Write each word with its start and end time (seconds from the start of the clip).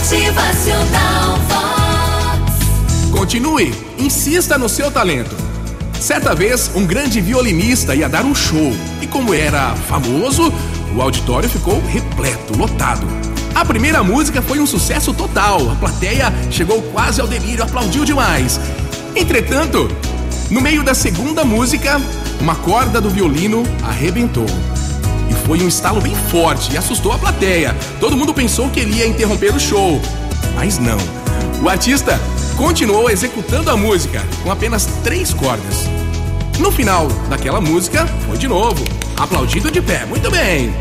Motivacional 0.00 1.36
Vox. 1.46 3.10
Continue, 3.12 3.74
insista 3.98 4.56
no 4.56 4.66
seu 4.66 4.90
talento. 4.90 5.36
Certa 6.00 6.34
vez, 6.34 6.70
um 6.74 6.86
grande 6.86 7.20
violinista 7.20 7.94
ia 7.94 8.08
dar 8.08 8.24
um 8.24 8.34
show 8.34 8.72
e, 9.02 9.06
como 9.06 9.34
era 9.34 9.76
famoso, 9.76 10.50
o 10.96 11.02
auditório 11.02 11.50
ficou 11.50 11.82
repleto, 11.86 12.56
lotado. 12.56 13.06
A 13.54 13.62
primeira 13.62 14.02
música 14.02 14.40
foi 14.40 14.58
um 14.58 14.66
sucesso 14.66 15.12
total, 15.12 15.70
a 15.70 15.74
plateia 15.74 16.32
chegou 16.50 16.80
quase 16.80 17.20
ao 17.20 17.28
delírio, 17.28 17.62
aplaudiu 17.62 18.02
demais. 18.02 18.58
Entretanto, 19.14 19.86
no 20.50 20.62
meio 20.62 20.82
da 20.82 20.94
segunda 20.94 21.44
música, 21.44 22.00
uma 22.40 22.56
corda 22.56 23.02
do 23.02 23.10
violino 23.10 23.64
arrebentou. 23.82 24.46
Foi 25.50 25.60
um 25.64 25.66
estalo 25.66 26.00
bem 26.00 26.14
forte 26.14 26.72
e 26.72 26.78
assustou 26.78 27.10
a 27.10 27.18
plateia. 27.18 27.76
Todo 27.98 28.16
mundo 28.16 28.32
pensou 28.32 28.70
que 28.70 28.78
ele 28.78 28.98
ia 28.98 29.06
interromper 29.08 29.52
o 29.52 29.58
show, 29.58 30.00
mas 30.54 30.78
não. 30.78 30.96
O 31.60 31.68
artista 31.68 32.20
continuou 32.56 33.10
executando 33.10 33.68
a 33.68 33.76
música 33.76 34.22
com 34.44 34.52
apenas 34.52 34.86
três 35.02 35.34
cordas. 35.34 35.88
No 36.60 36.70
final 36.70 37.08
daquela 37.28 37.60
música, 37.60 38.06
foi 38.28 38.38
de 38.38 38.46
novo, 38.46 38.84
aplaudido 39.16 39.72
de 39.72 39.82
pé. 39.82 40.06
Muito 40.06 40.30
bem. 40.30 40.72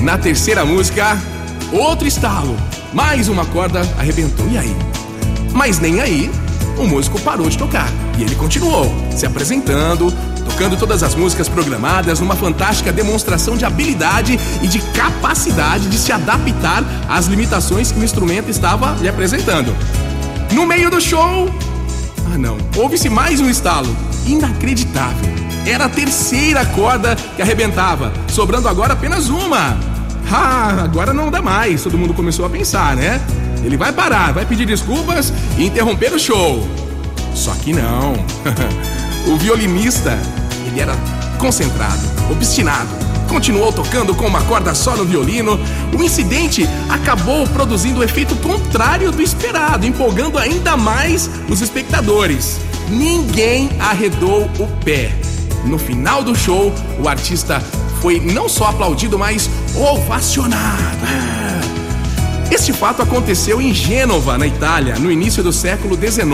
Na 0.00 0.16
terceira 0.16 0.64
música, 0.64 1.18
outro 1.72 2.06
estalo. 2.06 2.56
Mais 2.92 3.26
uma 3.26 3.44
corda 3.44 3.80
arrebentou. 3.98 4.46
E 4.52 4.56
aí? 4.56 4.76
Mas 5.52 5.80
nem 5.80 6.00
aí, 6.00 6.30
o 6.78 6.86
músico 6.86 7.20
parou 7.22 7.50
de 7.50 7.58
tocar. 7.58 7.88
E 8.16 8.22
ele 8.22 8.36
continuou 8.36 8.88
se 9.16 9.26
apresentando, 9.26 10.14
tocando 10.40 10.76
todas 10.76 11.02
as 11.02 11.14
músicas 11.14 11.48
programadas 11.48 12.20
numa 12.20 12.36
fantástica 12.36 12.92
demonstração 12.92 13.56
de 13.56 13.64
habilidade 13.64 14.38
e 14.62 14.66
de 14.66 14.78
capacidade 14.78 15.88
de 15.88 15.98
se 15.98 16.12
adaptar 16.12 16.84
às 17.08 17.26
limitações 17.26 17.92
que 17.92 17.98
o 17.98 18.04
instrumento 18.04 18.50
estava 18.50 18.96
lhe 19.00 19.08
apresentando. 19.08 19.74
No 20.52 20.66
meio 20.66 20.90
do 20.90 21.00
show, 21.00 21.48
ah 22.32 22.38
não, 22.38 22.58
houve-se 22.76 23.08
mais 23.08 23.40
um 23.40 23.48
estalo 23.48 23.94
inacreditável. 24.26 25.30
Era 25.66 25.84
a 25.84 25.88
terceira 25.88 26.64
corda 26.66 27.14
que 27.36 27.42
arrebentava, 27.42 28.12
sobrando 28.28 28.68
agora 28.68 28.94
apenas 28.94 29.28
uma. 29.28 29.76
Ah, 30.30 30.82
agora 30.84 31.12
não 31.12 31.30
dá 31.30 31.42
mais. 31.42 31.82
Todo 31.82 31.98
mundo 31.98 32.14
começou 32.14 32.46
a 32.46 32.50
pensar, 32.50 32.96
né? 32.96 33.20
Ele 33.64 33.76
vai 33.76 33.92
parar, 33.92 34.32
vai 34.32 34.46
pedir 34.46 34.66
desculpas 34.66 35.32
e 35.58 35.66
interromper 35.66 36.12
o 36.12 36.18
show. 36.18 36.66
Só 37.34 37.52
que 37.54 37.72
não. 37.72 38.14
o 39.26 39.36
violinista, 39.36 40.18
ele 40.66 40.80
era 40.80 40.94
concentrado, 41.38 42.00
obstinado. 42.30 42.88
Continuou 43.28 43.72
tocando 43.72 44.14
com 44.14 44.26
uma 44.26 44.42
corda 44.42 44.74
só 44.74 44.96
no 44.96 45.04
violino. 45.04 45.58
O 45.96 46.02
incidente 46.02 46.68
acabou 46.88 47.46
produzindo 47.48 48.00
o 48.00 48.02
efeito 48.02 48.34
contrário 48.36 49.12
do 49.12 49.22
esperado, 49.22 49.86
empolgando 49.86 50.36
ainda 50.36 50.76
mais 50.76 51.30
os 51.48 51.60
espectadores. 51.60 52.60
Ninguém 52.88 53.70
arredou 53.78 54.50
o 54.58 54.66
pé. 54.84 55.12
No 55.64 55.78
final 55.78 56.24
do 56.24 56.34
show, 56.34 56.72
o 56.98 57.08
artista 57.08 57.62
foi 58.00 58.18
não 58.18 58.48
só 58.48 58.66
aplaudido, 58.66 59.18
mas 59.18 59.48
ovacionado. 59.76 61.06
Este 62.50 62.72
fato 62.72 63.00
aconteceu 63.00 63.60
em 63.60 63.72
Gênova, 63.72 64.36
na 64.36 64.46
Itália, 64.46 64.96
no 64.98 65.10
início 65.10 65.40
do 65.40 65.52
século 65.52 65.94
XIX. 65.94 66.24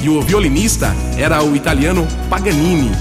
E 0.00 0.08
o 0.08 0.20
violinista 0.20 0.94
era 1.16 1.42
o 1.42 1.56
italiano 1.56 2.06
Paganini. 2.28 2.92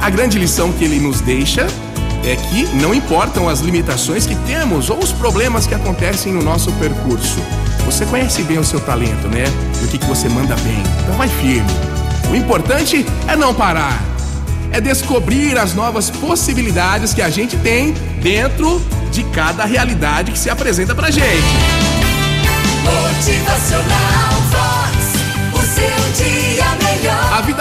A 0.00 0.08
grande 0.10 0.38
lição 0.38 0.72
que 0.72 0.84
ele 0.84 0.98
nos 0.98 1.20
deixa 1.20 1.66
é 2.24 2.36
que 2.36 2.64
não 2.76 2.94
importam 2.94 3.48
as 3.48 3.60
limitações 3.60 4.26
que 4.26 4.34
temos 4.46 4.90
ou 4.90 4.98
os 4.98 5.12
problemas 5.12 5.66
que 5.66 5.74
acontecem 5.74 6.32
no 6.32 6.42
nosso 6.42 6.70
percurso. 6.72 7.38
Você 7.84 8.04
conhece 8.06 8.42
bem 8.42 8.58
o 8.58 8.64
seu 8.64 8.80
talento, 8.80 9.28
né? 9.28 9.44
E 9.80 9.84
o 9.84 9.88
que, 9.88 9.98
que 9.98 10.06
você 10.06 10.28
manda 10.28 10.54
bem. 10.56 10.82
Então 11.02 11.14
vai 11.16 11.28
firme. 11.28 11.70
O 12.30 12.36
importante 12.36 13.04
é 13.26 13.34
não 13.34 13.54
parar. 13.54 14.00
É 14.70 14.80
descobrir 14.80 15.58
as 15.58 15.74
novas 15.74 16.10
possibilidades 16.10 17.12
que 17.12 17.22
a 17.22 17.30
gente 17.30 17.56
tem 17.56 17.92
dentro 18.22 18.80
de 19.10 19.24
cada 19.24 19.64
realidade 19.64 20.30
que 20.30 20.38
se 20.38 20.48
apresenta 20.48 20.94
pra 20.94 21.10
gente. 21.10 21.42
Motivacional 22.84 24.09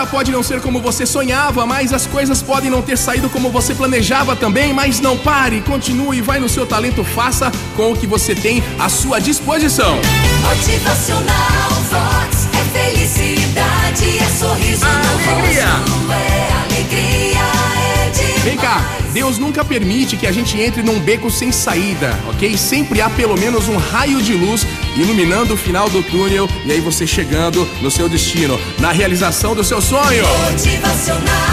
pode 0.09 0.31
não 0.31 0.43
ser 0.43 0.61
como 0.61 0.81
você 0.81 1.05
sonhava, 1.05 1.65
mas 1.65 1.93
as 1.93 2.05
coisas 2.05 2.41
podem 2.41 2.69
não 2.69 2.81
ter 2.81 2.97
saído 2.97 3.29
como 3.29 3.49
você 3.49 3.73
planejava 3.73 4.35
também. 4.35 4.73
Mas 4.73 4.99
não 4.99 5.17
pare, 5.17 5.61
continue, 5.61 6.21
vai 6.21 6.39
no 6.39 6.49
seu 6.49 6.65
talento, 6.65 7.03
faça 7.03 7.51
com 7.75 7.91
o 7.91 7.95
que 7.95 8.07
você 8.07 8.35
tem 8.35 8.63
à 8.77 8.89
sua 8.89 9.19
disposição. 9.19 9.97
Motivacional 10.41 11.69
Vox. 11.89 12.47
É 12.53 12.79
felicidade, 12.79 14.17
é 14.19 14.25
sorriso 14.37 14.85
no 14.85 15.31
Alegria. 15.31 15.65
rosto. 15.65 16.11
É 16.11 16.51
alegria, 16.63 17.39
é 17.39 18.09
demais. 18.09 18.43
Vem 18.43 18.57
cá, 18.57 18.83
Deus 19.13 19.37
nunca 19.37 19.63
permite 19.65 20.15
que 20.17 20.27
a 20.27 20.31
gente 20.31 20.59
entre 20.59 20.83
num 20.83 20.99
beco 20.99 21.29
sem 21.31 21.51
saída, 21.51 22.17
ok? 22.29 22.57
Sempre 22.57 23.01
há 23.01 23.09
pelo 23.09 23.37
menos 23.37 23.67
um 23.67 23.77
raio 23.77 24.21
de 24.21 24.33
luz 24.33 24.65
iluminando 24.95 25.53
o 25.53 25.57
final 25.57 25.89
do 25.89 26.01
túnel 26.03 26.47
e 26.65 26.71
aí 26.71 26.81
você 26.81 27.05
chegando 27.05 27.67
no 27.81 27.89
seu 27.89 28.07
destino, 28.09 28.59
na 28.79 28.91
realização 28.91 29.55
do 29.55 29.63
seu 29.63 29.81
sonho. 29.81 30.23
Motivacional. 30.51 31.49